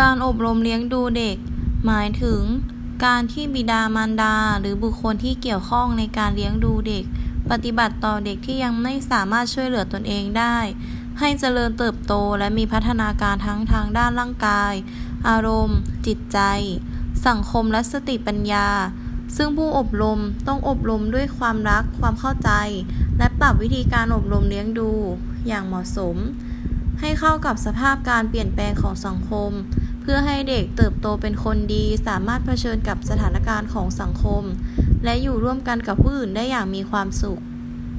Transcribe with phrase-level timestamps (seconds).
[0.00, 1.36] การอบรมเลี้ยงดูเด็ก
[1.86, 2.42] หมายถึง
[3.04, 7.04] การที่บิดามารดา หรือบุคคลที่เกี่ยวข้องในการเลี้ยงดูเด็ก
[7.50, 10.56] ปฏิบัติต่อเด็กที่ยังไม่สามารถช่วยเหลือตนเองได้
[11.18, 14.72] ให้เจริญเติบโตและมีพัฒนาการทั้งทางด้านร่างกาย
[15.28, 16.38] อารมณ์ จิตใจ
[17.26, 18.68] สังคมและสติปัญญา
[19.36, 22.50] ซึ่งผู้อบรมต้องอบรมด้วยความรักความเข้าใจ
[23.18, 24.90] และปรับวิธีการอบรมเลี้ยงดู
[25.46, 26.16] อย่างเหมาะสม
[27.00, 29.50] ให้เข้ากับสภาพการเปลี่ยนแปลงของสังคม
[30.02, 34.42] เพื่อให้เด็กเติบโตเป็นคนดี สามารถเผชิญกับสถานการณ์ของสังคม
[35.04, 37.40] และอยู่ร่วมกันกับผู้อื่นได้อย่างมีความสุข